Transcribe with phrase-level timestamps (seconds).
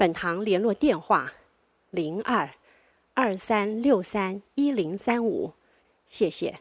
[0.00, 1.30] 本堂联络电话：
[1.90, 2.48] 零二
[3.12, 5.52] 二三六三一零三五，
[6.08, 6.58] 谢谢。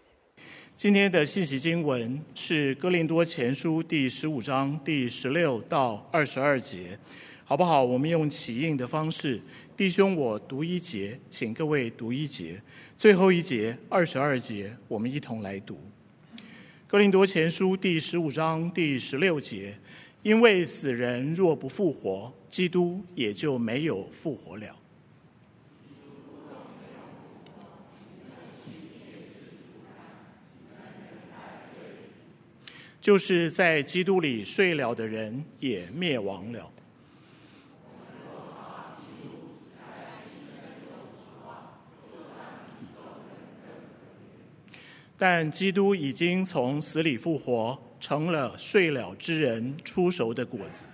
[0.76, 7.00] 今天的信息经文是《哥林多前书》第十五章第十六到二十二节，
[7.46, 7.82] 好不好？
[7.82, 9.42] 我们用起应的方式，
[9.78, 12.62] 弟兄我读一节，请各位读一节，
[12.98, 15.76] 最后一节二十二节，我们一同来读
[16.86, 19.78] 《哥林多前书》第十五章第十六节。
[20.22, 24.76] 因为死人若不复活，基督也就没有复活了。
[33.00, 36.70] 就是在基督里睡了的人也灭亡了。
[45.18, 47.78] 但基督已经从死里复活。
[48.00, 50.86] 成了睡了之人出熟的果子。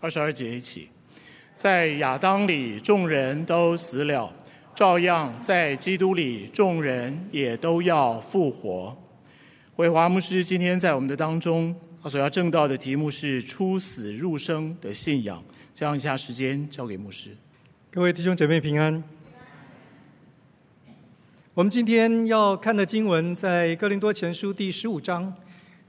[0.00, 0.88] 二十二节一起，
[1.54, 4.32] 在亚当里众人都死了，
[4.74, 8.96] 照样在基督里众人也都要复活。
[9.74, 15.42] 伟华牧师今天在我们的当中，他所要证道的题目是“出死入生的信仰”。
[15.74, 17.36] 这样一下时间交给牧师。
[17.90, 19.02] 各位弟兄姐妹平安。
[21.58, 25.34] 我们今天要看的经文在《哥林多前书》第十五章。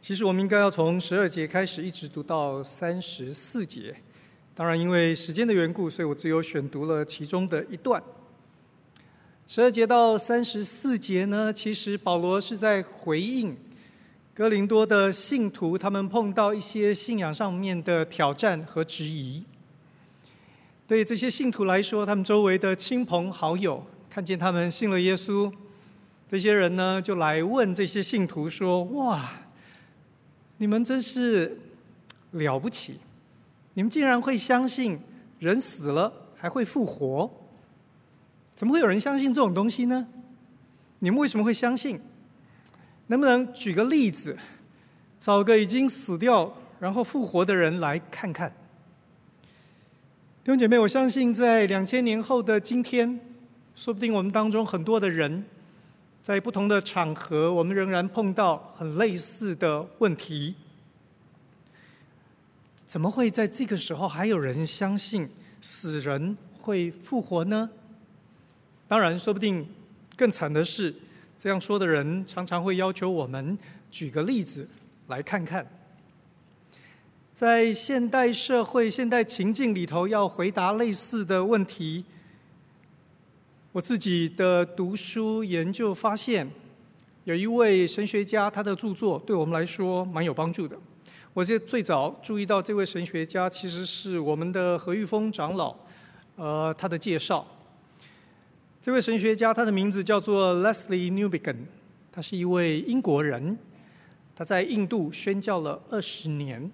[0.01, 3.95] 其实我们应该要从十二节开始，一直读到三十四节。
[4.55, 8.01] 当然，因为时间的缘故，所以我只有选读了其中的一段。
[9.47, 13.55] 十二节到三十四节呢，其实保罗是在回应
[14.33, 19.43] 哥林多的信徒，他们碰到一些信仰上面的挑战和质疑。
[20.87, 23.85] 对这些信徒来说，他们周围的亲朋好友。
[24.19, 25.49] 看见他们信了耶稣，
[26.27, 29.31] 这些人呢，就来问这些信徒说：“哇，
[30.57, 31.57] 你们真是
[32.31, 32.99] 了不起！
[33.75, 34.99] 你们竟然会相信
[35.39, 37.31] 人死了还会复活？
[38.57, 40.05] 怎么会有人相信这种东西呢？
[40.99, 41.97] 你们为什么会相信？
[43.07, 44.37] 能不能举个例子，
[45.17, 48.53] 找个已经死掉然后复活的人来看看？”
[50.43, 53.17] 弟兄姐妹，我相信在两千年后的今天。
[53.79, 55.41] 说不定我们当中很多的人，
[56.21, 60.53] 在不同的场合，我们仍然碰到很类似的问题。
[62.85, 65.29] 怎么会在这个时候还有人相信
[65.61, 67.69] 死人会复活呢？
[68.85, 69.65] 当然，说不定
[70.17, 70.93] 更惨的是，
[71.41, 73.57] 这样说的人常常会要求我们
[73.89, 74.67] 举个例子
[75.07, 75.65] 来看看。
[77.33, 82.03] 在现代社会、现代情境里头，要回答类似的问题。
[83.71, 86.49] 我自己的读书研究发现，
[87.25, 90.75] 有一位神学家，他的著作对我们来说蛮有帮助的。
[91.35, 95.75] 我是最早注意到这位神学家，其实是我们的何玉峰长老，
[96.35, 97.45] 呃，他的介绍。
[98.81, 101.57] 这位神学家，他的名字叫做 Leslie Newbegin，
[102.11, 103.55] 他是一位英国人，
[104.35, 106.71] 他在印度宣教了二十年。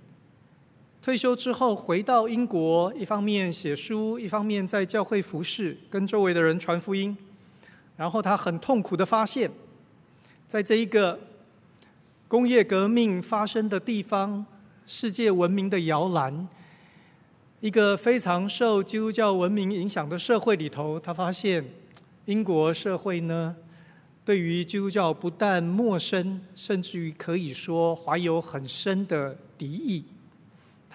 [1.05, 7.15] 退休之后回到英国，一方面写书，一方面在教会服侍，跟周围的人传福音。
[7.95, 9.51] 然后他很痛苦的发现，
[10.47, 11.19] 在这一个
[12.27, 14.43] 工业革命发生的地方，
[14.87, 16.47] 世界文明的摇篮，
[17.59, 21.63] 一个非常受基督教文明影响的社会里头，他发现
[22.25, 23.55] 英国社会呢，
[24.25, 30.05] 对于基督教不但陌生，甚至于可以说怀有很深的敌意。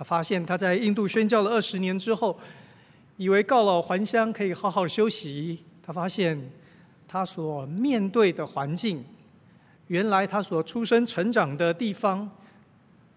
[0.01, 2.35] 他发现他在印度宣教了二十年之后，
[3.19, 5.59] 以为告老还乡可以好好休息。
[5.83, 6.51] 他发现
[7.07, 9.05] 他所面对的环境，
[9.89, 12.31] 原来他所出生成长的地方，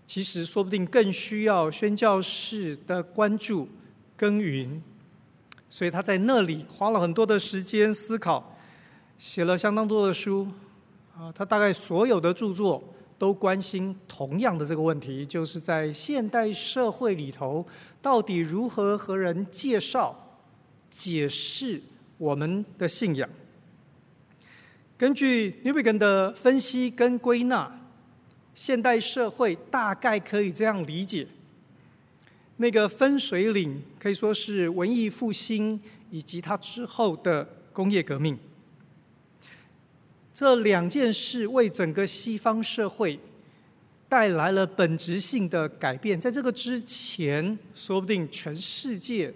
[0.06, 3.70] 其实说不定更需要宣教士的关注
[4.18, 4.84] 耕耘。
[5.70, 8.58] 所以他在那里花了很多的时间思考，
[9.18, 10.50] 写了相当多的书。
[11.18, 12.84] 啊，他大概所有的著作。
[13.24, 17.66] 都关心同样的这个问题，就是在现代社会里头，
[18.02, 20.42] 到底如何和人介绍、
[20.92, 21.82] 解释
[22.18, 23.30] 我们的信仰？
[24.98, 27.80] 根据 Newbigin 的分析跟归纳，
[28.54, 31.26] 现代社会大概可以这样理解：
[32.58, 35.80] 那个分水岭可以说是文艺复兴
[36.12, 38.38] 以及它之后的工业革命。
[40.34, 43.20] 这两件事为整个西方社会
[44.10, 46.20] 带来了本质性的改变。
[46.20, 49.32] 在这个之前，说不定全世界，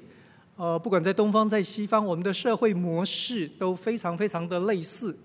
[0.56, 5.16] 呃，不管在东方在西方，我们的社会模式都非常非常的类似。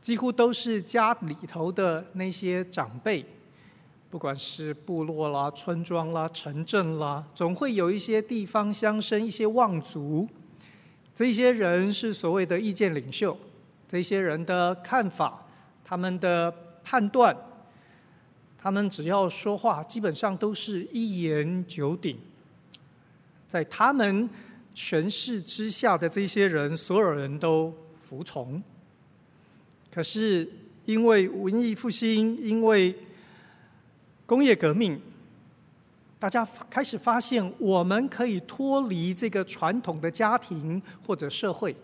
[0.00, 3.26] 几乎都是家里头的那些长辈，
[4.08, 10.28] 不管是部落啦、村庄啦、城镇啦，总会有一些地方乡绅、一些望族，
[11.12, 13.36] 这些人是所谓的意见领袖，
[13.88, 15.46] 这些人的看法、
[15.84, 16.52] 他们的
[16.82, 17.36] 判断，
[18.58, 22.18] 他们只要说话，基本上都是一言九鼎，
[23.46, 24.28] 在他们
[24.74, 28.62] 权势之下的这些人，所有人都服从。
[29.92, 30.46] 可是，
[30.84, 32.94] 因为文艺复兴，因为
[34.26, 35.00] 工业革命，
[36.18, 41.74] 大家开始发现，我们可以脱离这个传统的家庭或者社会，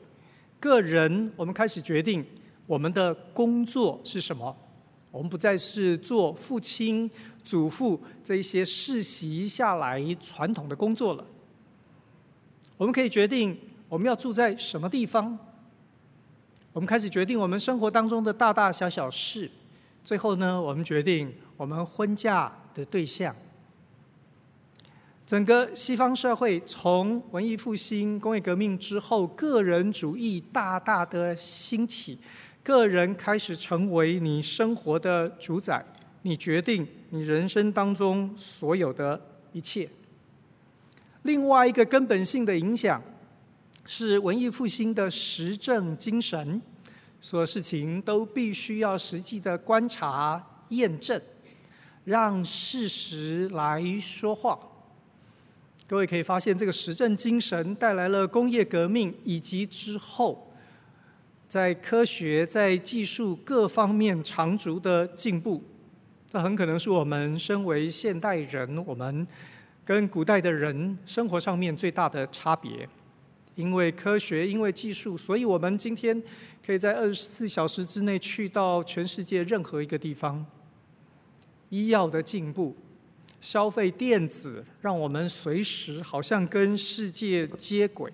[0.62, 2.24] 个人，我们开始决定
[2.66, 4.56] 我们的工作是什么。
[5.10, 7.10] 我们不再是做父亲、
[7.42, 11.26] 祖父这一些世袭下来传统的工作了。
[12.76, 15.36] 我们可以决定我们要住在什么地方。
[16.72, 19.50] 我们开始决定我们生活当中的大大小小事，
[20.04, 23.34] 最后呢，我们决定我们婚嫁的对象。
[25.32, 32.18] 整个西方社会从文艺复兴、工业革命之后，个人主义大大的兴起，
[32.62, 35.82] 个人开始成为你生活的主宰，
[36.20, 39.18] 你决定你人生当中所有的
[39.52, 39.88] 一切。
[41.22, 43.02] 另外一个根本性的影响。
[43.86, 46.60] 是文艺复兴的实证精神，
[47.22, 51.18] 所有事情都必须要实际的观察验证，
[52.04, 54.58] 让事实来说话。
[55.88, 60.50] 各位可以发现，这个实证精神带来了工业革命以及之后，
[61.48, 65.62] 在科学、在技术各方面长足的进步。
[66.30, 69.26] 这很可能是我们身为现代人，我们
[69.84, 72.88] 跟古代的人生活上面最大的差别。
[73.54, 76.22] 因为科学，因为技术，所以我们今天
[76.64, 80.46] 可以在二十四小时之内去到全世界任何一个地方。
[81.68, 82.74] 医药的进步，
[83.42, 88.10] 消费电子，让我们随时好像跟世界接轨。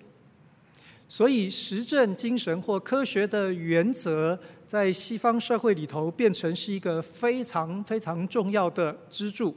[1.08, 4.36] 所以，实证精神或科学的原则，
[4.66, 9.54] 在西方社会里头变成是一个非常非常重要的支柱。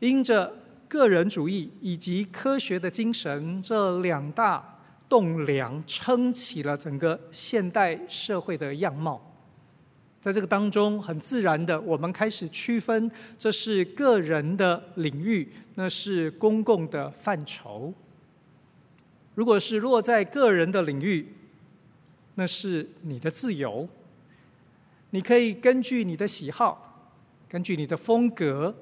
[0.00, 0.52] 因着。
[0.86, 4.78] 个人主义以及科学的精神这两大
[5.08, 9.33] 栋梁撑起了整个现代社会的样貌。
[10.24, 17.92] 在这个当中，很自然的，我们开始区分这是个人的领域，那是公共的范畴。
[19.34, 21.28] 如果是落在个人的领域，
[22.36, 23.86] 那是你的自由，
[25.10, 27.12] 你可以根据你的喜好，
[27.46, 28.74] 根据你的风格。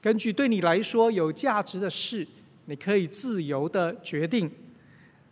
[0.00, 2.24] 根据对你来说有价值的事，
[2.66, 4.48] 你可以自由的决定。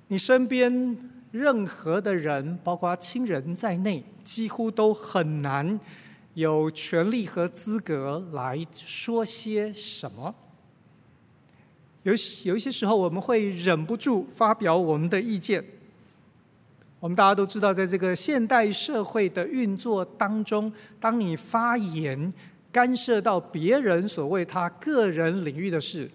[0.08, 0.98] 你身边
[1.34, 5.80] 任何的人，包括亲人在内，几乎都很难
[6.34, 10.32] 有权利和资格来说些什么。
[12.04, 12.12] 有
[12.44, 15.64] 有一些时候，我们会忍不住发表我们的意见。
[17.00, 22.32] 我们大家都知道，在这个现代社会的运作当中，当你发言，
[22.70, 26.06] 干涉到别人所谓他个人领域的事，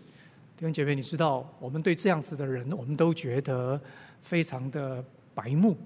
[0.56, 3.80] 弟兄姐妹，你知道，我们对这样子的人，我们都觉得
[4.22, 5.04] 非常的
[5.40, 5.78] 白目，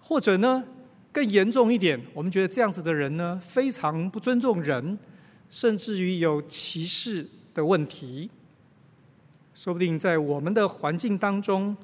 [0.00, 0.64] 或者呢，
[1.12, 4.98] 更严重一点，我们觉得这样子的人呢，非常不尊重人，
[5.50, 8.30] 甚至于有歧视的问题。
[9.54, 11.76] 说不定在我们的环境当中，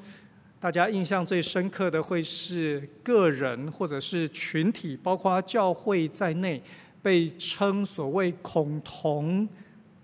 [0.58, 6.62] 大家印象最深刻的会是个人或者是群体，包括教会在内。
[7.02, 9.48] 被称所谓“恐同”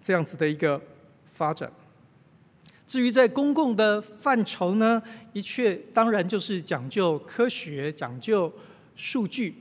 [0.02, 0.82] 这样子的一个
[1.32, 1.70] 发展。
[2.88, 5.00] 至于在公共的范畴呢，
[5.32, 8.50] 一切当然就是讲究科学、讲究
[8.96, 9.54] 数据，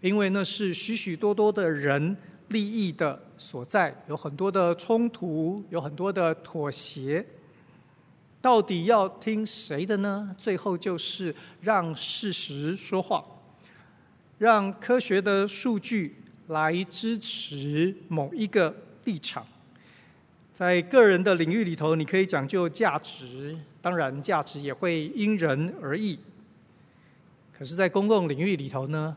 [0.00, 2.16] 因为那是许许多多的人
[2.48, 7.26] 利益的所在，有很多的冲突，有很多的妥协。
[8.40, 10.34] 到底要听谁的呢？
[10.38, 13.24] 最后就是让事实说话，
[14.38, 16.16] 让科学的数据。
[16.50, 18.74] 来支持某一个
[19.04, 19.46] 立场，
[20.60, 26.18] 在个人的领域里头，你可以讲究价值，当然价值也会因人而异。
[27.50, 29.16] 可是，在公共领域里头呢，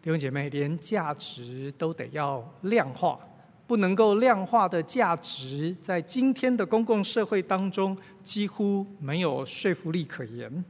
[0.00, 3.18] 弟兄姐妹，连价值都得要量化，
[3.66, 10.64] 不能够量化的价值，在今天的公共社会当中几乎没有说服力可言。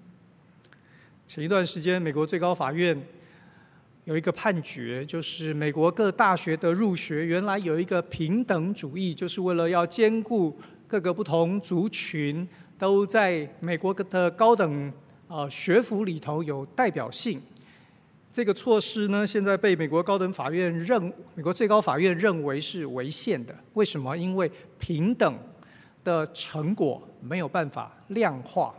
[1.26, 2.98] 前一段时间，美国最高法院
[4.04, 10.54] 有一个判决，就是美国各大学的入学，原来有一个平等主义，就是为了要兼顾
[10.86, 12.46] 各个不同族群
[12.78, 14.92] 都在美国的高等
[15.26, 17.40] 呃学府里头有代表性。
[18.30, 21.00] 这个措施呢，现在被美国高等法院认，
[21.34, 23.54] 美国最高法院认为是违宪的。
[23.72, 24.14] 为什么？
[24.14, 25.34] 因为平等
[26.02, 28.74] 的成果没有办法量化。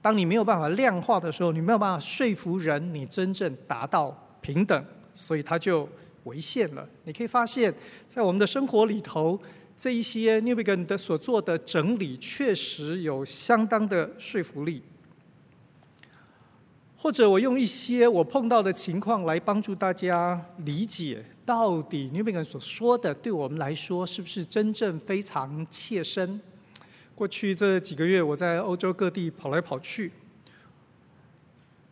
[0.00, 5.88] 当你没有办法量化的时候，你没有办法说服人，你真正达到平等，所以它就
[6.24, 6.88] 违宪了。
[7.04, 7.72] 你可以发现，
[8.08, 9.40] 在我们的生活里头，
[9.76, 14.82] 这一些 Newbegin 的所做的整理，确实有相当的说服力。
[16.96, 26.38] 或者我用一些我碰到的情况来帮助大家理解，到底 Newbegin 所说的对我们来说是不是真正非常切身？
[27.14, 30.12] 过去这几个月我在欧洲各地跑来跑去，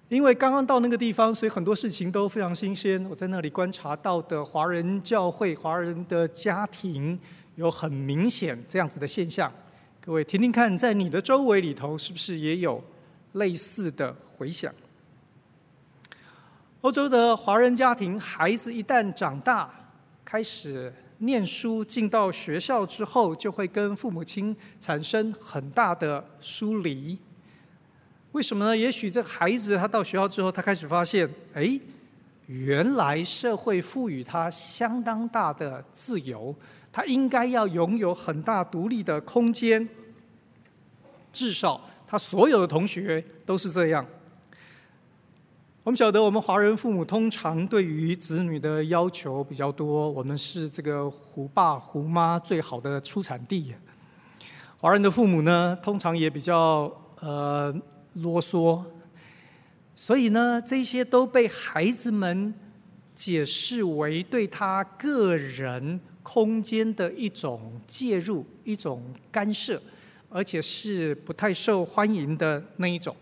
[0.08, 3.04] 因为刚刚到那个地方，所以很多事情都非常新鲜。
[3.10, 7.18] 我在那里观察到的华人教会、华人的家庭
[7.56, 9.52] 有很明显这样子的现象。
[10.00, 12.82] 各位听听看，在你的周围里头是不是也有
[13.32, 14.72] 类似的回响？
[16.80, 19.70] 欧洲的华人家庭，孩子一旦长大，
[20.24, 27.18] 开始念书，进到学校之后，就会跟父母亲产生很大的疏离。
[28.38, 28.76] 为什么呢？
[28.76, 31.76] 也许这孩子他到学校之后，他开始发现，哎，
[32.46, 36.54] 原来社会赋予他相当大的自由，
[36.92, 39.88] 他应该要拥有很大独立的空间。
[41.32, 44.06] 至少他所有的同学都是这样。
[45.82, 50.08] 我们晓得，我们华人父母通常对于子女的要求比较多。
[50.08, 53.74] 我们是这个虎爸虎妈最好的出产地。
[54.76, 56.88] 华人的父母呢，通常也比较
[57.20, 57.74] 呃
[58.22, 58.82] 啰嗦，
[59.96, 62.54] 所以呢，这些都被孩子们
[63.14, 69.80] 解释为对他个人空间的一种介入、一种干涉，
[70.28, 73.14] 而且是不太受欢迎的那一种。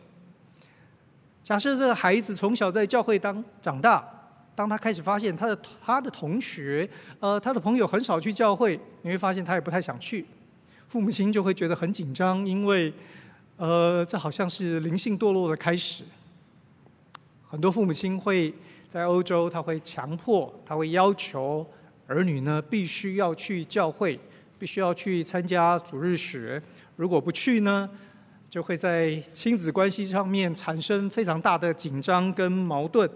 [1.43, 4.05] 假设这个孩子从小在教会当长大，
[4.57, 6.89] 当他开始发现他的他的同学，
[7.21, 10.27] 呃，他的朋友很少去教会，你会发现他也不太想去，
[10.89, 12.93] 父母亲就会觉得很紧张，因为，
[13.59, 16.05] 呃，这好像是灵性堕落的开始。
[17.49, 18.53] 很多父母亲会
[18.87, 21.67] 在欧洲，他会强迫，他会要求
[22.07, 24.21] 儿女呢必须要去教会，
[24.59, 26.63] 必须要去参加主日学，
[26.97, 27.89] 如果不去呢，
[28.51, 33.11] 就会在亲子关系上面产生非常大的紧张跟矛盾，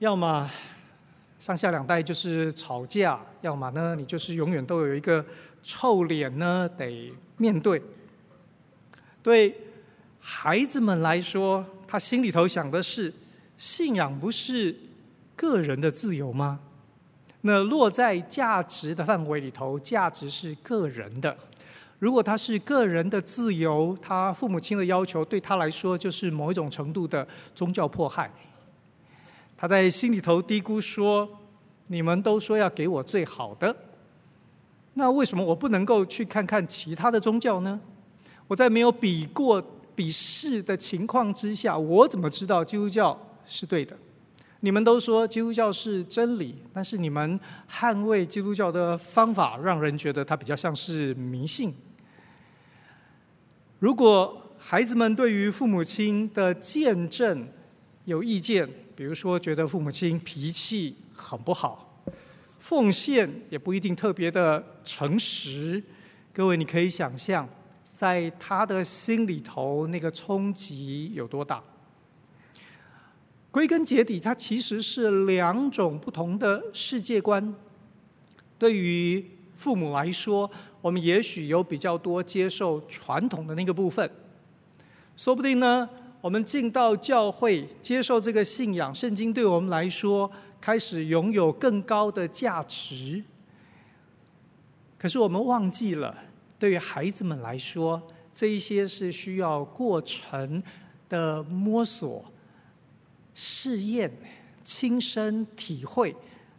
[0.00, 0.50] 要么
[1.38, 5.24] 上下两代就是吵架，要么呢你就是永远都有一个
[5.62, 7.80] 臭脸呢得面对。
[9.22, 9.54] 对
[10.18, 13.12] 孩子们来说，他心里头想的是，
[13.56, 14.76] 信仰不是
[15.36, 16.60] 个人的自由吗？
[17.42, 21.36] 那落在价值的范围里头，价值是个人的。
[21.98, 28.28] 如果他是个人的自由，他父母亲的要求对他来说就是某一种程度的宗教迫害。
[29.56, 31.28] 他在心里头嘀咕说
[31.86, 33.76] ：“你们都说要给我最好的，
[34.94, 37.80] 那为什么我不能够去看看其他的宗教呢？
[38.52, 43.96] 我在没有比过、比试的情况之下，我怎么知道基督教是对的？
[44.60, 51.74] 你们都说基督教是真理，但是你们捍卫基督教的方法，让人觉得它比较像是迷信。”
[53.80, 57.48] 如果孩子们对于父母亲的见证
[58.04, 62.04] 有意见，比如说觉得父母亲脾气很不好，
[62.58, 65.82] 奉献也不一定特别的诚实，
[66.34, 67.48] 各位你可以想象，
[68.02, 71.62] 在他的心里头那个冲击有多大？
[73.52, 77.54] 归根结底，它其实是两种不同的世界观。
[78.58, 84.10] 对于父母来说，我们也许有比较多接受传统的那个部分，
[85.16, 85.88] 说不定呢，
[86.20, 90.28] 我们进到教会接受这个信仰，圣经对我们来说
[90.60, 93.22] 开始拥有更高的价值。
[94.98, 96.12] 可是我们忘记了，
[96.62, 98.00] 对于孩子们来说，
[98.32, 100.62] 这一些是需要过程
[101.08, 102.24] 的摸索、
[103.34, 104.08] 试验、
[104.62, 106.14] 亲身体会。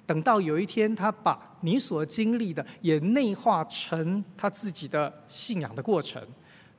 [0.06, 6.22] 等到有一天，他把你所经历的也内化成他自己的信仰的过程，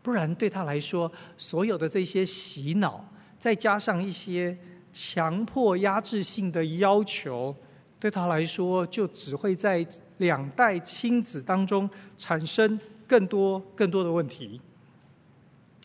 [0.03, 3.03] 不然对他来说，所有的这些洗脑，
[3.39, 4.55] 再加上一些
[4.93, 7.57] 强迫压制性的要求，
[7.99, 9.87] 对他来说，就只会在
[10.19, 11.89] 两代亲子当中
[12.19, 12.79] 产生
[13.15, 14.61] 更多更多的问题。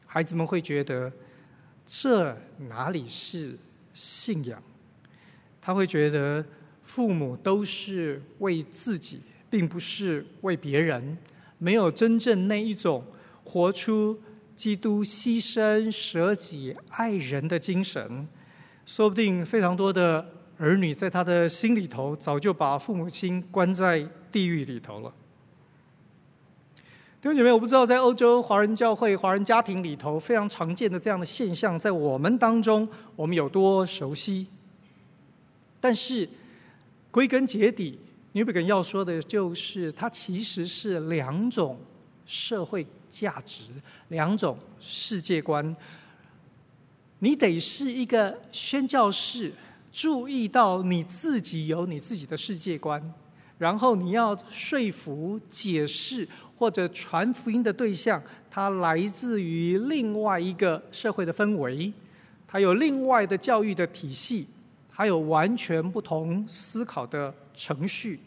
[0.08, 1.12] 孩子们会觉得，
[1.86, 2.36] 这
[2.68, 3.56] 哪里是
[3.94, 4.60] 信仰？
[5.62, 6.44] 他会觉得，
[6.82, 11.16] 父母都是为自己，并不是为别人，
[11.60, 13.06] 没有真正那一种
[13.44, 14.20] 活出
[14.56, 18.28] 基督牺牲舍己爱人的精神。
[18.88, 25.14] 说不定非常多的儿女在他的心里头，早就把父母亲关在地狱里头了。
[27.22, 34.48] 弟兄姐妹，我不知道在欧洲华人教会、华人家庭里头非常常见的这样的现象，在我们当中我们有多熟悉。
[35.82, 36.30] 但是
[37.12, 38.00] 归根结底，
[38.32, 41.78] 纽比根要说的就是，它其实是两种
[42.26, 43.64] 社会价值、
[44.08, 45.76] 两种世界观。
[47.20, 49.52] 你得是一个宣教士，
[49.92, 53.14] 注意到你自己有你自己的世界观，
[53.58, 56.26] 然后你要说服、解释。
[56.60, 61.90] 或者传福音的对象，它来自于另外一个社会的氛围，
[62.46, 64.46] 它有另外的教育的体系，
[64.90, 68.20] 还有完全不同思考的程序。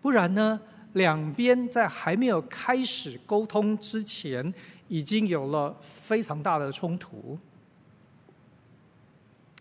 [0.00, 0.60] 不然呢，
[0.92, 4.54] 两边在还没有开始沟通之前，
[4.86, 7.36] 已经有了非常大的冲突。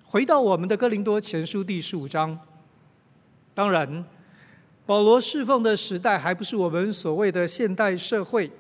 [0.06, 2.40] 回到我们的哥林多前书第十五章，
[3.56, 4.06] 当然。
[4.86, 8.52] 保罗侍奉的时代还不是我们所谓的现代社会，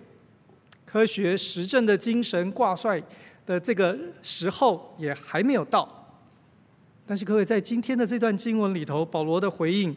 [0.86, 3.03] 科学实证的精神挂帅
[3.46, 6.15] 的这个时候也还没有到。
[7.06, 9.94] 但是各位在今天的这段经文里头，保罗的回应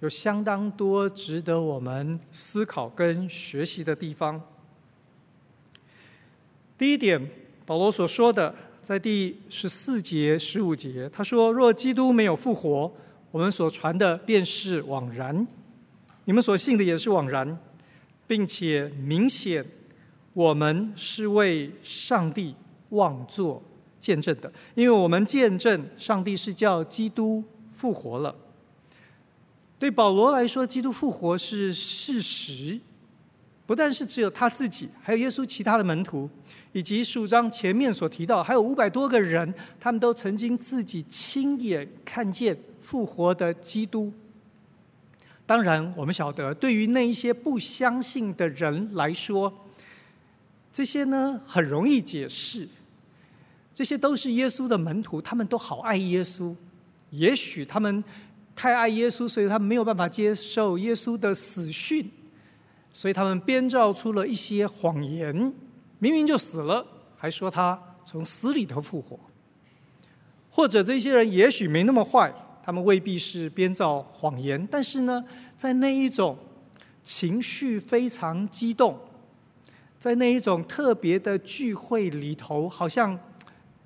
[0.00, 4.40] 有相当多值得我们思考跟学习的地方。
[6.78, 7.30] 第一点，
[7.66, 12.90] 保罗所说的，在第十四节、十五节，他说：“若基督没有复活。”
[13.32, 15.44] 我们所传的便是枉然，
[16.26, 17.58] 你们所信的也是枉然，
[18.26, 19.66] 并且明显
[20.34, 22.54] 我们是为上帝
[22.90, 23.62] 妄作
[23.98, 27.42] 见证的，因为我们见证上帝是叫基督
[27.72, 28.34] 复活了。
[29.78, 32.78] 对保罗来说，基督复活是事实，
[33.72, 36.28] 不但是只有他自己，还有耶稣其他的门徒，
[36.74, 42.54] 以及十五章前面所提到，还有五百多个人，他们都曾经自己亲眼看见。
[42.82, 44.12] 复活的基督，
[45.46, 49.50] 当然，我们晓得，对于那一些不相信的人来说，
[50.70, 52.68] 这些呢很容易解释。
[53.72, 56.54] 这些都是耶稣的门徒，他们都好爱耶稣。
[57.08, 58.04] 也许他们
[58.54, 62.10] 太爱耶稣，所以他们没有办法接受耶稣的死讯，
[62.92, 65.34] 所以他们编造出了一些谎言。
[65.98, 69.18] 明明就死了，还说他从死里头复活。
[70.50, 72.32] 或者这些人也许没那么坏。
[72.64, 75.24] 他们未必是编造谎言，但是呢，
[75.56, 76.38] 在那一种
[77.02, 78.96] 情绪非常激动，
[79.98, 83.18] 在那一种特别的聚会里头，好像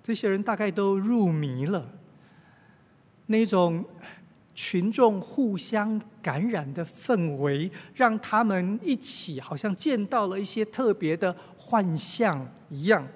[0.02, 1.90] 这些人大概都入迷了。
[3.24, 3.82] 那种
[4.56, 13.06] 群众互相感染的氛围，让他们一起好像见到了一些特别的幻象一样。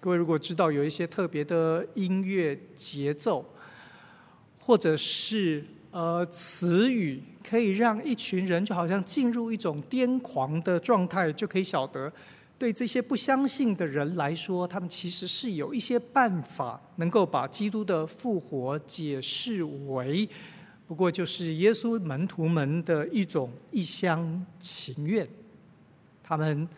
[0.00, 3.44] 各位如果知道有一些特别的音乐节奏。
[4.58, 12.12] 或者是呃词语，可以让一群人就好像进入一种癫狂的状态，就可以晓得，
[12.58, 20.28] 对这些不相信的人来说，他们其实是有一些办法能够把基督的复活解释为，
[20.86, 25.28] 不过就是耶稣门徒们的一种一厢情愿，
[26.22, 26.68] 他们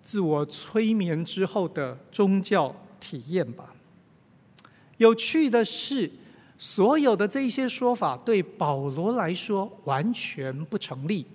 [0.00, 3.74] 自我催眠之后的宗教体验吧。
[4.98, 6.10] 有趣的是。
[6.56, 11.26] 所有的这些说法对保罗来说完全不成立。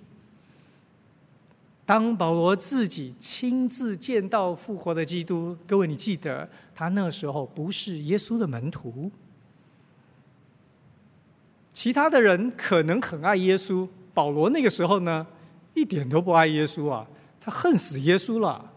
[1.90, 9.10] 当保罗自己亲自见到复活的基督，各位你记得，他那时候不是耶稣的门徒。
[11.72, 15.26] 其他的人可能很爱耶稣，保罗那个时候呢，
[15.74, 17.04] 一点都不爱耶稣啊，
[17.40, 18.70] 他恨死耶稣了。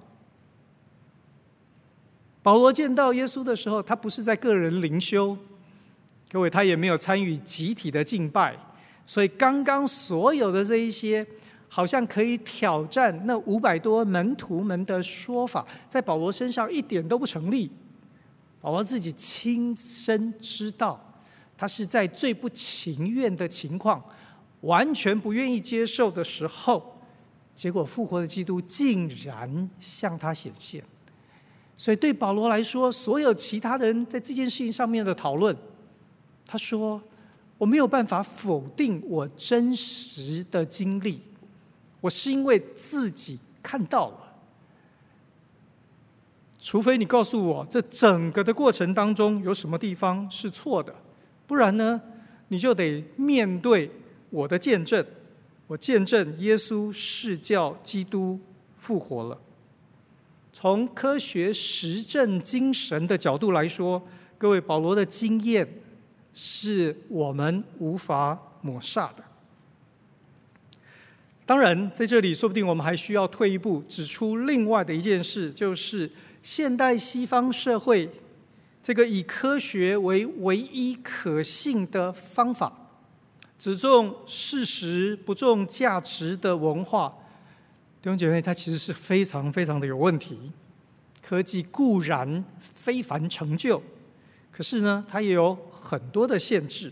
[2.41, 5.37] 保罗见到耶稣的时候，他不是在个人灵修。
[6.31, 8.57] 各位，他也没有参与集体的敬拜，
[9.05, 11.23] 所以刚刚所有的这一些，
[11.75, 17.67] 好像可以挑战那五百多门徒们的说法，在保罗身上一点都不成立。
[18.61, 21.03] 保罗自己亲身知道，
[21.57, 23.99] 他是在最不情愿的情况，
[24.61, 27.01] 完全不愿意接受的时候，
[27.55, 30.83] 结果复活的基督竟然向他显现。
[31.75, 35.57] 所以对保罗来说，所有其他的人在这件事情上面的讨论，
[36.45, 37.01] 他说
[37.57, 41.19] ：“我没有办法否定我真实的经历，
[42.03, 44.35] 我是因为自己看到了。
[46.59, 50.93] 除非你告诉我，这整个的过程当中有什么地方是错的，
[51.47, 52.01] 不然呢，
[52.49, 53.89] 你就得面对
[54.29, 55.05] 我的见证。
[55.65, 58.37] 我见证耶稣是叫基督
[58.75, 59.39] 复活了。”
[60.51, 64.05] 从科学实证精神的角度来说，
[64.37, 65.65] 各位，保罗的经验
[66.33, 69.23] 是我们无法抹煞的。
[71.45, 76.09] 当然，在这里说不定我们还需要退一步，指出另外的一件事，就是
[76.41, 78.09] 现代西方社会
[78.81, 82.71] 这个以科学为唯一可信的方法，
[83.59, 87.13] 只重事实不重价值的文化。
[88.01, 90.37] 弟兄姐妹，它其实是非常非常的有问题。
[91.21, 93.81] 科技固然非凡成就，
[94.49, 96.91] 可是呢，它也有很多的限制。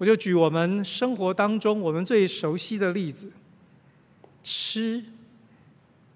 [0.00, 3.30] 我就举我们生活当中我们最熟悉的例子：
[4.42, 5.04] 吃，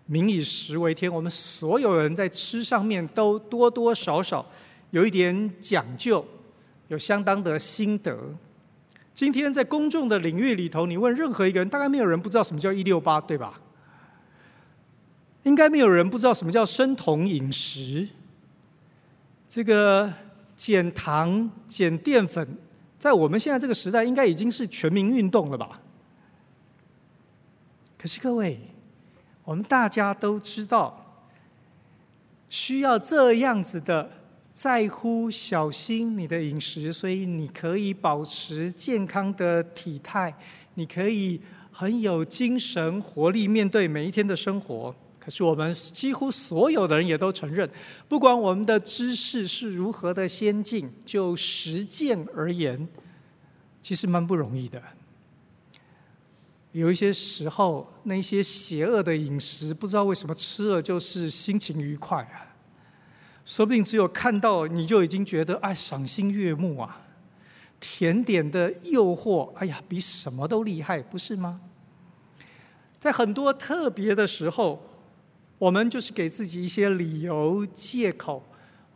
[0.06, 1.12] 民以食为天。
[1.12, 4.46] 我们所有人在吃上面都多多少少
[4.90, 6.26] 有一点讲究，
[6.88, 8.18] 有相当的心得。
[9.12, 13.60] 今天在公众的领域里头，你问任何一个人，大概没有人不知道什么叫一六八，对吧？
[15.42, 18.08] 应该没有人不知道什么叫生酮饮食。
[19.46, 20.10] 这个
[20.56, 22.56] 减糖、减淀粉，
[23.04, 25.78] 在我们现在这个时代，应该已经是全民运动了吧？
[27.98, 28.58] 可是各位，
[29.44, 31.22] 我们大家都知道，
[32.48, 34.10] 需要这样子的。
[34.54, 40.32] 在乎小心你的饮食，所以你可以保持健康的体态，
[40.74, 41.38] 你可以
[41.70, 44.94] 很有精神活力面对每一天的生活。
[45.24, 47.68] 可是我们几乎所有的人也都承认，
[48.06, 52.86] 不管我们的知识是如何的先进，就实践而言，
[53.80, 54.82] 其实蛮不容易的。
[56.72, 62.52] 有一些时候，那些邪恶的饮食，不知道为什么吃了就是心情愉快啊。
[63.46, 67.00] 说不定只有看到你就已经觉得哎，赏心悦目啊！
[67.78, 71.60] 甜点的诱惑，哎呀，比什么都厉害，不是吗？
[72.98, 74.82] 在很多特别的时候，
[75.58, 78.42] 我们就是给自己一些理由、借口，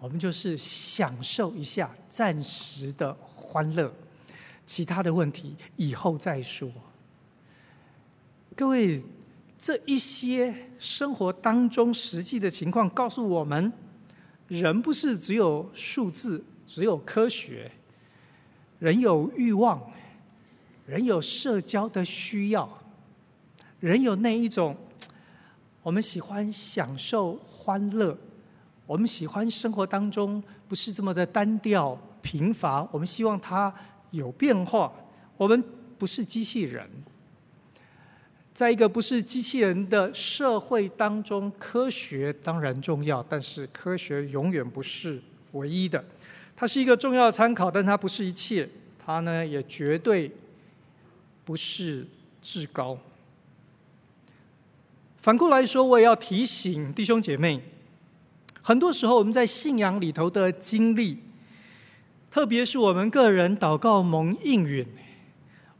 [0.00, 3.92] 我们就是享受一下暂时的欢乐，
[4.66, 6.70] 其他的问题以后再说。
[8.56, 9.02] 各位，
[9.56, 13.72] 这一些生活当中实际的情况告诉我们。
[14.48, 17.70] 人不是只有数字，只有科学。
[18.78, 19.92] 人有欲望，
[20.86, 22.82] 人有社交的需要，
[23.80, 24.74] 人有那一种，
[25.82, 28.16] 我们喜欢享受欢乐，
[28.86, 33.72] 我们喜欢生活当中不是这么的单调贫乏，我们希望它
[34.10, 34.92] 有变化。
[35.36, 35.62] 我们
[35.96, 36.88] 不是机器人。
[38.52, 46.04] 在一个不是机器人的社会当中，科学当然重要，但是科学永远不是唯一的。
[46.56, 48.68] 它是一个重要参考，但它不是一切。
[48.98, 50.30] 它呢，也绝对
[51.44, 52.04] 不是
[52.42, 52.98] 至高。
[55.28, 57.60] 反过来说，我也要提醒弟兄姐妹，
[58.62, 61.18] 很多时候我们在信仰里头的经历，
[62.30, 64.86] 特别是我们个人祷告蒙应允，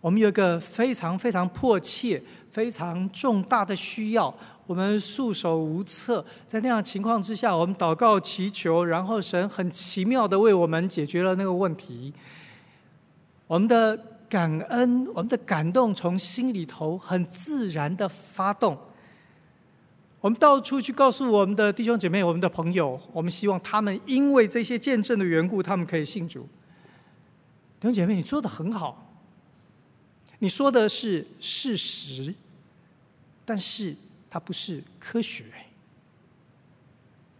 [0.02, 2.22] 我们有一个非常非常迫切。
[2.50, 4.34] 非常重大的需要，
[4.66, 6.22] 我们束手无策。
[6.46, 12.12] 在那样情况之下，我们祷告祈求，然后神很奇妙的为我们解决了那个问题。
[13.46, 18.76] 我们的感恩，我们的感动，从心里头很自然的发动。
[20.20, 26.42] 我们到处去告诉我们的弟兄姐妹、我们的朋友，我们希望他们因为这些见证的缘故，他们可以信主。
[27.78, 29.04] 弟兄姐妹，你做的很好。
[30.40, 32.34] 你说的是事实，
[33.44, 33.94] 但是
[34.28, 35.44] 它不是科学。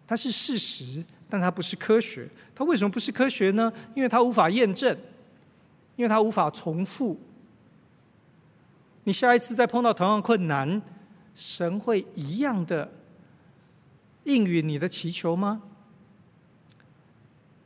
[0.06, 2.28] 它是事实，但它不是科学。
[2.54, 3.72] 它为什么不是科学呢？
[3.94, 4.96] 因为它无法验证，
[5.96, 7.18] 因为它无法重复。
[9.04, 10.80] 你下一次再碰到同样困难，
[11.38, 12.90] 神会一样的
[14.24, 15.62] 应允你的祈求吗？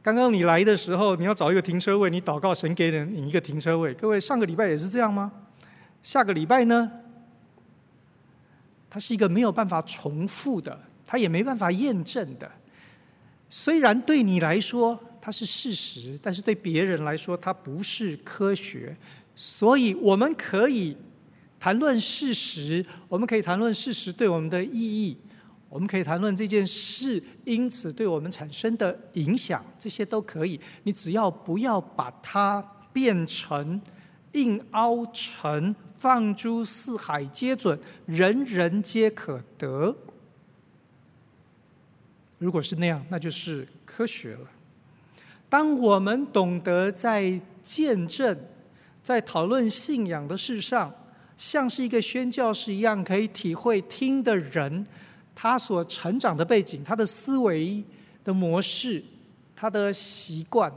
[0.03, 3.95] 刚刚你来的时候，你要找一个停车位，你祷告神给了你一个停车位。
[3.95, 5.33] 各位，上个礼拜也是这样吗？
[6.03, 6.93] 下个礼拜呢？
[8.91, 12.51] 它是一个没有办法重复的，它也没办法验证的。
[13.49, 18.95] 虽然对你来说它是事实，但是对别人来说它不是科学。
[19.35, 20.95] 所以我们可以
[21.63, 25.17] 谈论事实，我们可以谈论事实对我们的意义。
[25.69, 30.61] 我们可以谈论这件事因此对我们产生的影响，这些都可以。
[30.83, 32.61] 你只要不要把它
[32.93, 33.81] 变成
[34.33, 39.97] 硬凹成放诸四海皆准，人人皆可得。
[42.39, 44.49] 如果是那样，那就是科学了。
[45.49, 48.37] 当我们懂得在见证、
[49.01, 50.93] 在讨论信仰的事上，
[51.37, 54.87] 像是一个宣教士一样，可以体会听的人
[55.35, 57.83] 他所成长的背景、他的思维
[58.23, 59.03] 的模式、
[59.57, 60.73] 他的习惯。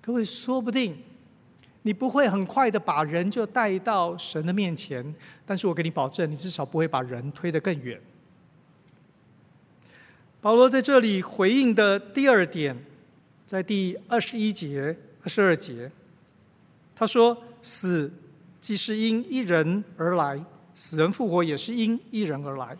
[0.00, 0.96] 各位，说不定
[1.82, 5.14] 你不会很快的把人就带到神的面前，
[5.44, 8.00] 但是我给你保证，你至少不会把人推得更远。
[10.40, 12.76] 保罗在这里回应的第二点，
[13.46, 15.90] 在第二十一节、二十二节，
[16.96, 18.12] 他说：“死
[18.62, 20.40] 既是因一人而来，
[20.72, 22.76] 死人复活也是因一人而来。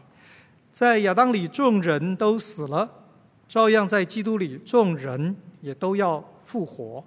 [0.72, 2.88] 在亚当里众人都死了，
[3.48, 7.02] 照样在基督里众人也都要复活。”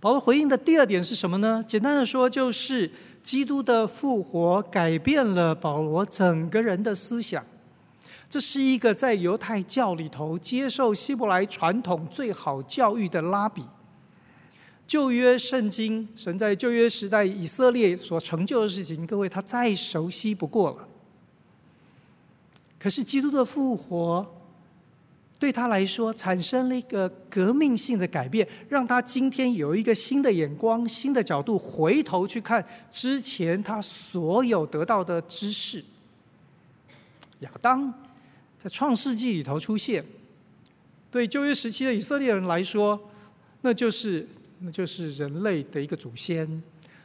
[0.00, 1.62] 保罗回应的第二点是什么呢？
[1.68, 2.90] 简单的说，就是
[3.22, 7.44] 基督的复活改变了保罗整个人的思想。
[8.30, 13.62] 这是一个在犹太教里头接受希伯来传统最好教育的拉比。
[14.86, 20.88] 旧约圣经，神在旧约时代以色列所成就的事情，各位他再熟悉不过了。
[22.78, 24.26] 可是基督的复活
[25.38, 35.84] 对他来说产生了一个革命性的改变，让他今天有一个新的眼光、新的角度，回头去看之前他所有得到的知识。
[37.40, 37.92] 亚当。
[38.56, 40.02] 在创世纪里头出现，
[41.10, 42.98] 对旧约时期的以色列人来说，
[43.60, 44.26] 那就是
[44.64, 46.62] 那就是人类的一个祖先。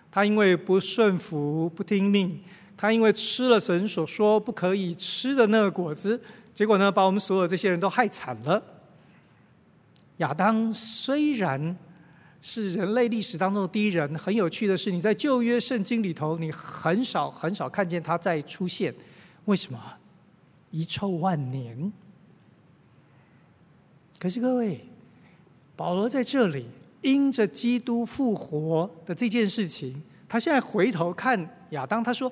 [0.10, 2.40] 他因为不顺服、不听命，
[2.76, 6.20] 他因为吃了神所说不可以吃的那个果子，
[6.54, 8.64] 结果呢，把我们所有这些人都害惨了。
[10.18, 11.78] 亚当虽然
[12.42, 18.94] 是人类历史当中的第一人，很有趣的是，你在旧约圣经里头，你很少很少看见他再出现，
[19.46, 19.80] 为什么？
[20.72, 21.92] 遗臭万年。
[24.20, 24.82] 可是各位，
[25.76, 26.66] 保罗在这里
[27.02, 32.32] 因着基督复活的这件事情，他现在回头看亚当，他说：“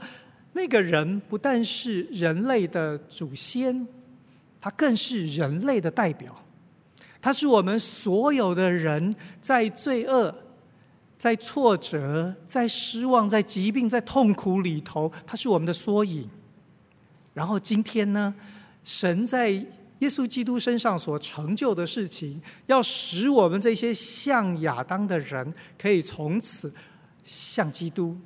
[0.53, 3.87] 那个人不但是人类的祖先，
[4.59, 6.35] 他更是人类的代表。
[7.21, 10.33] 他是我们所有的人在罪恶、
[11.17, 16.29] 在挫折、在失望、在疾病、在痛苦里头，他是我们的缩影。”
[17.33, 18.33] 然后今天呢，
[18.83, 19.63] 神在
[19.99, 26.73] 耶稣基督身上所成就的事情，要使我们这些像亚当的人，可以从此
[27.23, 28.17] 像基督。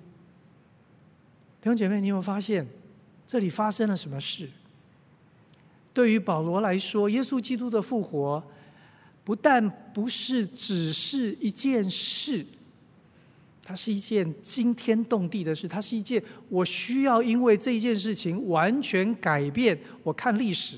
[1.61, 2.67] 弟兄姐妹，你有没有发现
[3.25, 4.49] 这里发生了什么事？
[5.93, 8.43] 对于保罗来说，耶稣基督的复活，
[9.23, 12.45] 不但不是只是一件事。
[13.63, 20.77] 它是一件惊天动地的事，它是一件我需要因为这一件事情完全改变我看历史、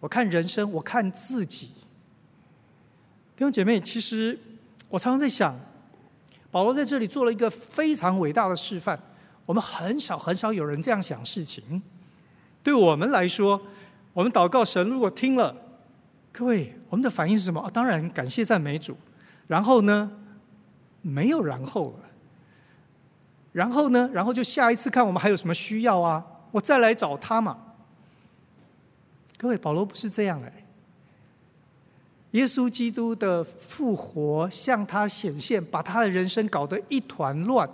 [0.00, 1.66] 我看人生、我看自己。
[3.34, 4.38] 弟兄姐妹，其实
[4.88, 5.58] 我常常在想，
[6.50, 8.98] 保罗在这里做了一个非常伟大的示范。
[9.44, 11.82] 我们很少很少有人这样想事情。
[12.62, 13.60] 对我们来说，
[14.12, 15.54] 我们祷告神，如果听了，
[16.32, 17.60] 各位，我们的反应是什么？
[17.60, 18.96] 啊，当然感谢赞美主。
[19.46, 20.10] 然后呢？
[21.02, 22.08] 没有然后了。
[23.52, 24.10] 然后呢？
[24.12, 26.24] 然后就下一次看我们还有什么需要啊？
[26.50, 27.56] 我再来找他嘛。
[29.38, 30.64] 各位，保罗不是这样哎。
[32.32, 37.68] 耶稣基督的复活向他显现，把他的人生搞得一团乱。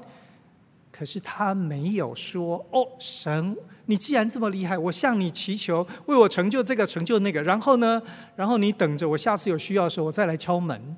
[0.90, 7.42] 可是他没有说：“哦，神，你既然这么厉害，我向你祈求，为我成就这个，成就那个。
[7.42, 8.01] 然后呢？
[8.37, 10.96] 然后你等着，我下次有需要的时候，我再来敲门。”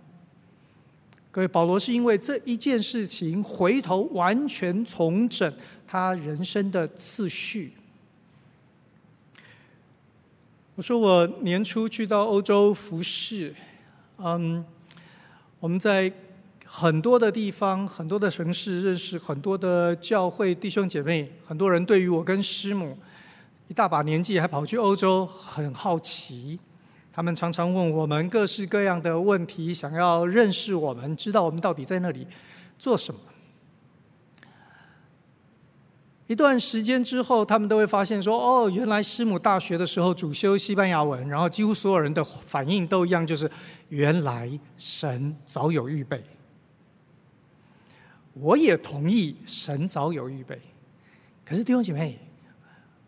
[1.30, 5.52] 各位，保罗是因为这一件事情回头完全重整
[5.86, 7.72] 他人生的次序。
[10.76, 13.54] 我说我年初去到欧洲服侍，
[14.18, 14.64] 嗯，
[15.60, 16.12] 我们在
[16.66, 22.98] 很多的地方、很多的城市认识很多的教会弟兄姐妹，很多人对于我跟师母
[23.68, 26.58] 一大把年纪还跑去欧洲很好奇。
[27.12, 32.26] 他们常常问我们各式各样的问题，想要认识我们，知道我们到底在那里
[32.80, 33.20] 做什么。
[36.26, 43.50] 一段时间之后，他们都会发现说：“哦，原来师母大学的时候主修西班牙文。”然后几乎所有人的反应都一样，就是
[43.90, 46.22] 原来神早有预备。
[48.32, 50.60] 我也同意神早有预备，
[51.44, 52.18] 可是弟兄姐妹，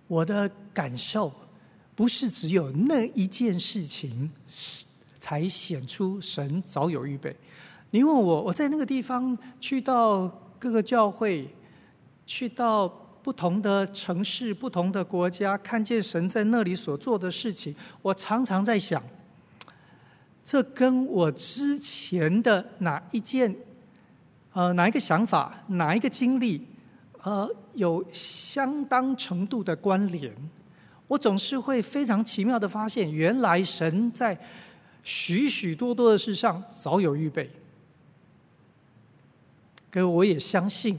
[0.07, 1.33] 我的感受。
[1.94, 4.31] 不是只有那一件事情
[5.18, 7.35] 才显出神早有预备。
[7.90, 11.48] 你问我，我在那个地方去到各个教会，
[12.26, 12.87] 去到
[13.27, 19.03] 不同的城市、不同的国家，看见神在那里所做的事情，我常常在想，
[20.45, 23.53] 这跟我之前的哪一件、
[24.53, 26.65] 呃，哪一个想法、哪一个经历，
[27.23, 30.33] 呃，有相当程度的关联。
[31.09, 34.39] 我总是会非常奇妙的发现，原来神在
[35.03, 37.51] 许许多多的事上早有预备。
[39.91, 40.97] 可我也相信，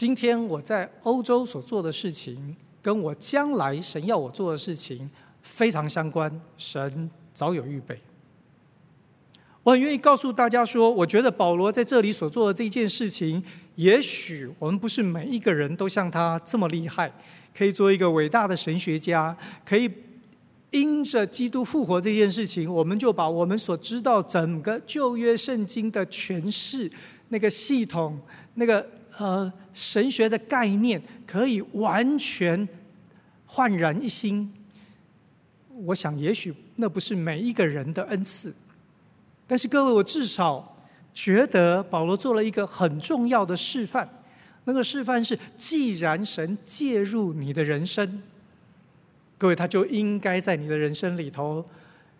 [0.00, 5.10] 今天我在欧洲所做的事情，跟我将来神要我做的事情
[5.42, 6.40] 非常相关。
[6.56, 8.00] 神早有预备。
[9.62, 17.12] 我很愿意告诉大家说，我觉得保罗在这里所做的这件事情，也许我们不是每一个人都像他这么厉害，
[17.54, 19.36] 可以做一个伟大的神学家，
[19.66, 19.90] 可以
[20.70, 26.90] 因着基督复活这件事情，我们就把我们所知道整个旧约圣经的诠释。
[27.32, 28.18] 那个系统，
[28.54, 28.84] 那个
[29.20, 32.66] 呃神学的概念，可以完全
[33.44, 34.50] 焕然一新。
[35.84, 38.52] 我想，也许那不是每一个人的恩赐，
[39.46, 40.76] 但是各位，我至少
[41.12, 44.08] 觉得保罗做了一个很重要的示范。
[44.64, 48.22] 那个示范是，既然神介入你的人生，
[49.36, 51.64] 各位，他就应该在你的人生里头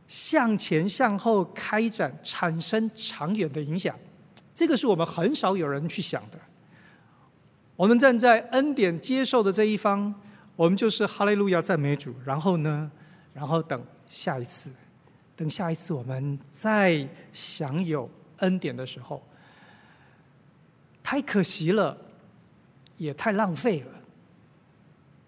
[0.09, 3.95] 向前向后开展，产生长远的影响。
[4.55, 6.39] 这个是我们很少有人去想的。
[7.81, 10.15] 我们站在恩典接受的这一方，
[10.55, 12.15] 我们就是哈利路亚赞美主。
[12.27, 12.91] 然后呢，
[13.33, 14.69] 然后等下一次，
[15.35, 18.07] 等下一次我们再享有
[18.41, 19.27] 恩典的时候，
[21.03, 21.97] 太可惜了，
[22.99, 23.95] 也太浪费了。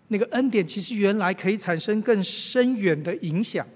[0.09, 3.67] 那个恩典其实原来可以产生更深远的影响。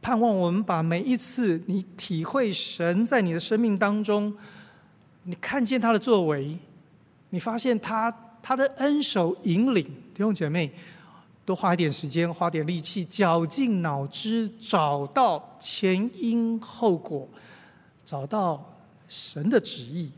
[0.00, 4.34] 盼望我们把每一次你体会神在你的生命当中，
[5.24, 6.58] 你看见他的作为，
[7.36, 10.72] 你发现他他的恩手引领，弟兄姐妹，
[11.44, 17.28] 多花一点时间，花点力气，绞尽脑汁，找到前因后果，
[18.06, 18.74] 找到
[19.06, 20.10] 神的旨意。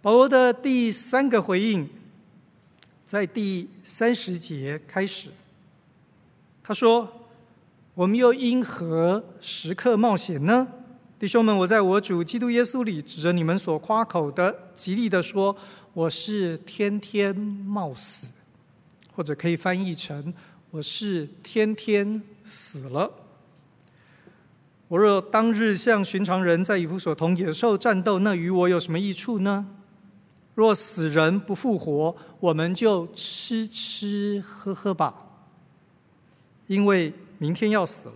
[0.00, 1.86] 保罗的第三个回应，
[3.04, 5.28] 在第三十节开始。
[6.62, 7.28] 他说
[7.92, 10.66] ：“我们又因何时刻冒险呢？
[11.24, 15.56] 弟兄们，我在我主基督耶稣里，指着你们所夸口的，极力的说，
[15.94, 18.28] 我是天天冒死，
[19.10, 20.34] 或者可以翻译成
[20.70, 23.10] 我是天天死了。
[24.88, 29.66] 我若当日像寻常人在以弗所同野兽战斗，那与我有什么益处呢？
[30.54, 35.14] 若死人不复活，我们就吃吃喝喝吧。”
[36.68, 38.14] 因为明天要死了，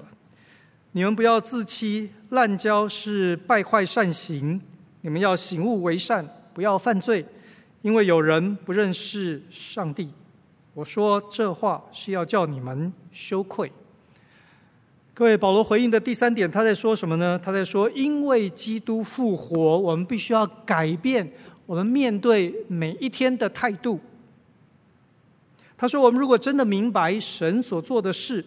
[0.92, 4.60] 你们不要自欺，滥交是败坏善行。
[5.02, 7.24] 你们要醒悟为善，不要犯罪，
[7.82, 10.10] 因为有人不认识上帝。
[10.74, 13.70] 我说这话是要叫你们羞愧。
[15.12, 17.38] 各位，保罗回应的第三点，他在说什么呢？
[17.42, 21.30] 他在说，因为基督复活，我们必须要改变
[21.66, 24.00] 我们面对每一天的态度。
[25.76, 28.44] 他说：“我们如果真的明白神所做的事，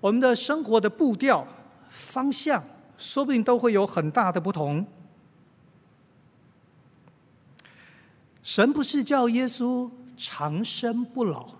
[0.00, 1.46] 我们的生活的步调、
[1.88, 2.62] 方向，
[2.96, 4.86] 说不定都会有很大的不同。
[8.42, 11.50] 神不是叫耶稣长生不老，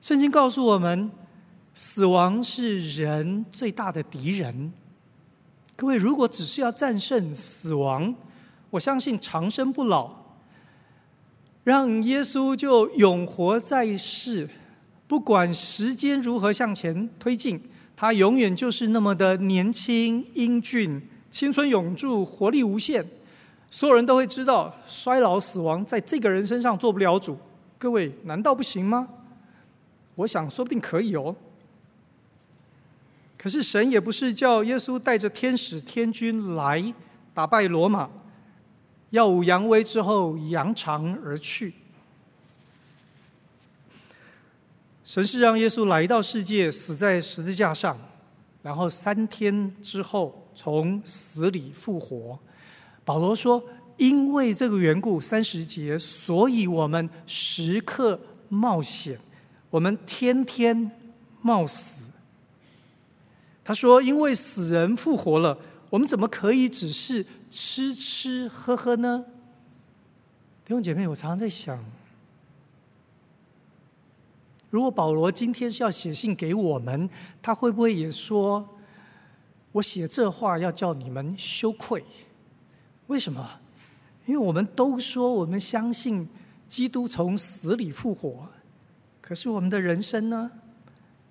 [0.00, 1.10] 圣经告诉我们，
[1.72, 4.72] 死亡是人最大的敌人。
[5.76, 8.14] 各位，如果只是要战胜死亡，
[8.70, 10.24] 我相信长生不老。”
[11.64, 14.50] 让耶稣就永活在世，
[15.14, 17.62] 不管时间如何向前推进，
[17.94, 21.00] 他永远就是那么的年轻英俊、
[21.30, 23.06] 青春永驻、活力无限。
[23.70, 27.38] 所有人都会知道，衰老、死亡在这个人身上做不了主。
[27.78, 29.08] 各位，难道不行吗？
[30.16, 31.36] 我想，说不定可以哦。
[33.38, 36.92] 可是神也不是叫耶稣带着天使天军来
[37.32, 38.10] 打败罗马。
[39.10, 41.72] 耀武扬威之后，扬长而去。
[45.04, 47.96] 神是让耶稣来到世界，死在十字架上，
[48.62, 52.38] 然后三天之后从死里复活。
[53.04, 53.62] 保罗说
[53.98, 59.18] ：“因为这个缘故，三十节，所以我们时刻冒险，
[59.70, 60.90] 我们天天
[61.42, 62.06] 冒死。”
[63.62, 65.58] 他说：“因为死人复活了，
[65.90, 67.24] 我们怎么可以只是？”
[67.56, 69.24] 吃吃喝喝呢？
[70.64, 71.78] 弟兄姐妹，我常常在想，
[74.74, 77.08] 如果保罗今天是要写信给我们，
[77.40, 78.68] 他会不会也说
[79.70, 82.04] ：“我写这话要叫你们羞愧？”
[83.06, 83.48] 为什么？
[84.26, 86.28] 因为我们都说我们相信
[86.68, 88.48] 基督从死里复活，
[89.20, 90.50] 可是我们的人生呢，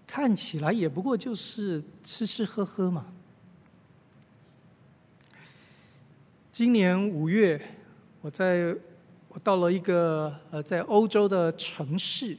[0.07, 3.07] 看起来也不过就是吃吃喝喝嘛。
[6.49, 7.61] 今年五月，
[8.21, 8.73] 我在
[9.27, 12.37] 我到了一个呃在欧洲的城市，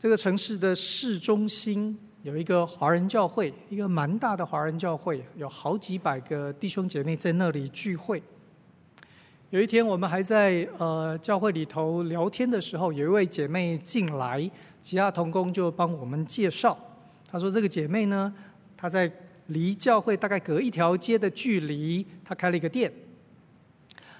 [0.00, 8.22] 这个城市的市中心有一个华人教会，一个蛮大的华人教会，有好几百个弟兄姐妹在那里聚会。
[9.50, 16.78] 有一天，我们还在呃教会里头聊天的时候，有一位姐妹进来，其他同工就帮我们介绍。
[17.30, 18.32] 她说：“这个姐妹呢，
[18.78, 19.12] 她在。”
[19.48, 22.90] 离教会大概隔一条街的距离，她开了一个店。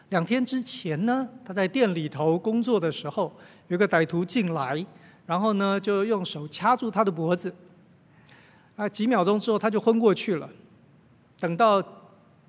[0.09, 3.33] 两天之前呢，她在店里头工作的时候，
[3.69, 4.85] 有一个歹徒进来，
[5.31, 7.55] 然后呢就用手掐住他的脖子。
[8.75, 10.51] 啊，几秒钟之后他就昏过去了。
[11.39, 11.81] 等到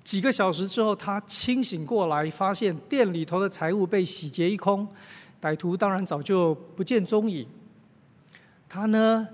[0.02, 4.88] 几个小时之后，他清醒过来，发现店里头的财物被洗劫一空，
[5.40, 7.46] 歹徒当然早就不见踪影。
[8.68, 9.28] 他呢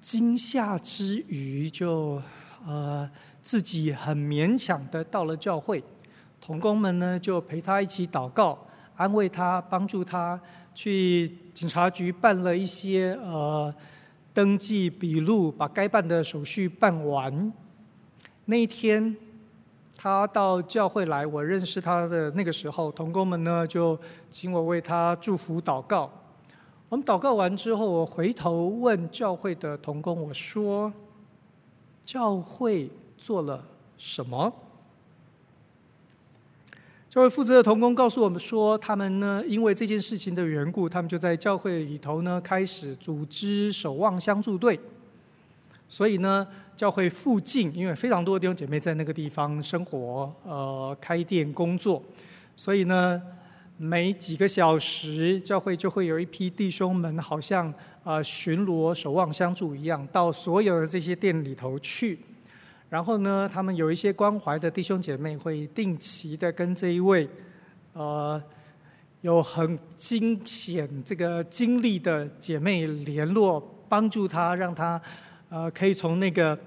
[0.00, 2.20] 惊吓之余就。
[2.66, 3.10] 呃，
[3.40, 5.82] 自己很勉强的到了教会，
[6.42, 8.66] 同工们呢就陪他一起祷告，
[8.96, 10.38] 安慰他，帮助他
[10.74, 13.70] 去警察局办了一些呃
[14.32, 17.52] 登记笔录，把该办的手续办完。
[18.46, 19.14] 那一天
[19.94, 23.98] 他到教会来，我认识他的那个时候，同工们呢就
[24.30, 26.10] 请我为他祝福祷告。
[26.88, 30.90] 我们祷告完之后，我回头问教会的同工，我说。
[32.06, 33.62] 教会做了
[33.98, 34.50] 什么？
[37.10, 44.78] 教会负责的童工告诉我们说，他们呢，因为这件事情的缘故，他们就在教会里头呢，开始组织守望相助队。
[45.88, 46.46] 所以呢，
[46.76, 52.00] 教会附近因为非常多的弟兄姐妹在那个地方生活，呃，开店工作，
[52.54, 53.20] 所以呢，
[53.76, 57.74] 每几个小时，教会就会有一批弟兄们，好像。
[58.02, 62.18] 啊，巡逻、守望相助一样，到所有的这些店里头去。
[62.90, 67.28] 然后呢，他们有一些关怀的弟兄姐妹会定期的跟这一位，
[67.92, 68.42] 呃，
[69.20, 75.00] 有很惊险这个经历的姐妹联络，帮助她，让她
[75.50, 76.58] 呃可以从那个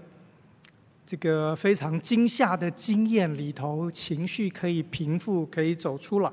[1.06, 6.32] 这个非常惊吓的经验里头，情绪可以平复，可以走出来。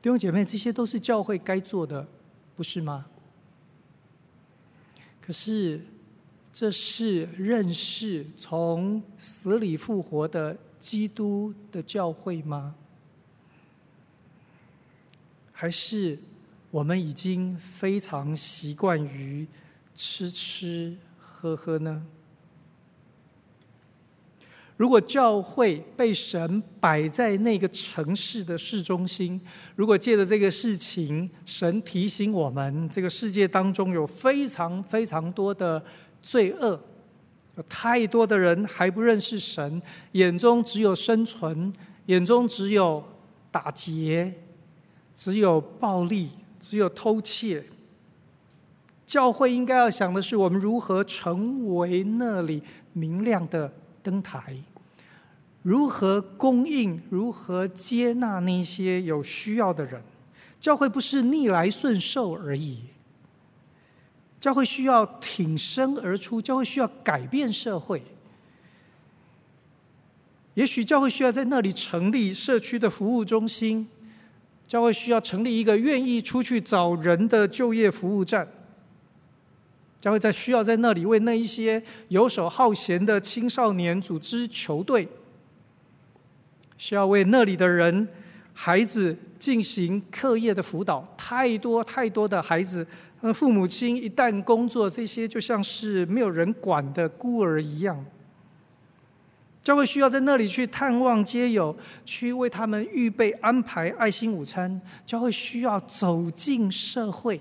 [0.00, 2.08] 弟兄姐妹，这些都是教会该做的，
[2.56, 3.04] 不是吗？
[5.20, 5.84] 可是，
[6.52, 12.74] 这是认识从死里复活的基督的教会吗？
[15.52, 16.18] 还是
[16.70, 19.46] 我们已经非常习惯于
[19.94, 22.04] 吃吃喝喝呢？
[24.76, 29.40] 如果教会被神摆在那个城市的市中心，
[29.74, 35.84] 如果借着这个事情，神提醒我们，这个世界当中有非常非常多的
[36.22, 36.80] 罪恶，
[37.56, 39.80] 有太多的人还不认识神，
[40.12, 41.72] 眼中只有生存，
[42.06, 43.02] 眼中只有
[43.50, 44.34] 打劫，
[45.16, 47.64] 只有暴力，只有偷窃。
[49.06, 52.62] 教会应该要想的是，我们如何成为那里
[52.92, 54.54] 明亮的灯台，
[55.62, 60.02] 如何供应，如何接纳那些有需要的人？
[60.60, 62.80] 教会不是逆来顺受而已，
[64.40, 68.02] 教会需要挺身而出，教会需要改变社会。
[70.54, 73.88] 也许教会需要在那里成立社区的服务中心，
[74.66, 78.46] 教会需要成立一个愿意出去找人的就业服务站。
[80.00, 85.08] 教会在需要在那里为那一些游手好闲的青少年组织球队，
[86.76, 88.06] 需要为那里的人
[88.52, 91.06] 孩子进行课业的辅导。
[91.16, 92.86] 太多太多的孩子，
[93.34, 98.04] 父母亲一旦工作，这些就像是没有人管的孤儿一样。
[99.62, 104.80] 教会需要在那里去探望街友，去为他们预备安排爱心午餐。
[105.04, 107.40] 教会需要走进社会。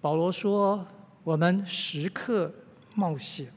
[0.00, 0.86] 保罗说。
[1.26, 2.54] 我们时刻
[2.94, 3.48] 冒险，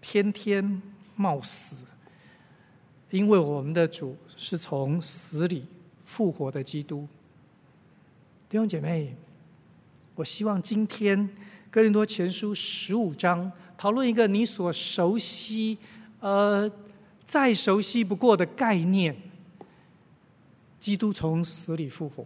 [0.00, 0.82] 天天
[1.14, 1.84] 冒死，
[3.10, 5.64] 因为我们的主是从死里
[6.04, 7.06] 复活的基督。
[8.48, 9.14] 弟兄姐妹，
[10.22, 11.28] 我希望今天
[11.68, 15.76] 哥林多前书十五章讨论一个你所熟悉、
[16.20, 16.70] 呃
[17.24, 19.16] 再熟悉不过的概念：
[20.78, 22.24] 基督从死里复活。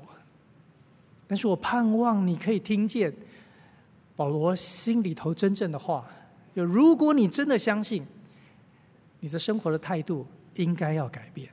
[1.26, 3.10] 但是我盼望你可以听见
[4.14, 6.06] 保罗心里头真正的话。
[6.54, 8.06] 就如果你真的相信，
[9.20, 10.26] 你的生活的态度
[10.56, 11.48] 应该要改变，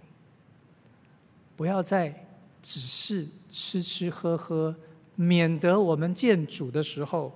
[1.56, 2.28] 不要再
[2.62, 4.76] 只是吃吃喝喝，
[5.16, 7.34] 免得我们见主的时候，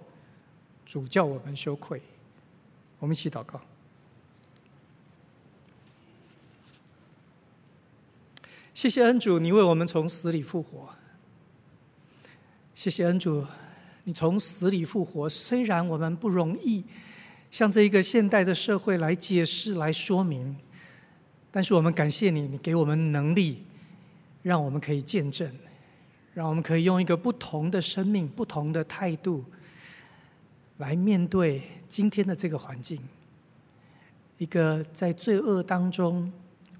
[0.85, 2.01] 主叫我们羞愧。
[2.99, 3.61] 我们一起祷告。
[8.73, 10.89] 谢谢恩主，你为我们从死里复活。
[12.75, 13.45] 谢谢恩主，
[14.03, 15.27] 你从死里复活。
[15.27, 16.83] 虽然我们不容易
[17.49, 20.55] 向这一个现代的社会来解释、来说明，
[21.51, 23.63] 但是我们感谢你，你给我们能力，
[24.43, 25.51] 让我们可以见证，
[26.37, 29.43] 让我们可以用一个不同的生命、不同的态度
[30.77, 33.01] 来面对今天的这个环境，
[34.37, 36.31] 一个在罪恶当中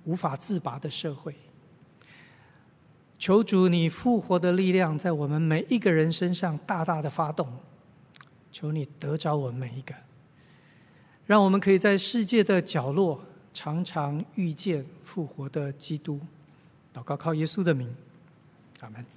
[0.03, 1.33] 无法自拔的社会。
[3.17, 7.51] 求主，你复活的力量在我们每一个人身上大大的发动。
[8.51, 9.95] 求你得着我们每一个，
[11.25, 13.19] 让我们可以在世界的角落
[13.51, 16.21] 常常遇见复活的基督。
[16.93, 17.91] 祷告靠耶稣的名，
[18.81, 19.16] 阿门。